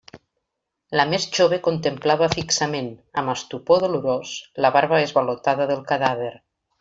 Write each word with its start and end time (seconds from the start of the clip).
La 0.99 1.03
més 1.09 1.25
jove 1.39 1.59
contemplava 1.67 2.29
fixament, 2.35 2.89
amb 3.23 3.33
estupor 3.37 3.83
dolorós, 3.87 4.33
la 4.67 4.73
barba 4.77 5.03
esvalotada 5.09 5.69
del 5.75 5.85
cadàver. 5.93 6.33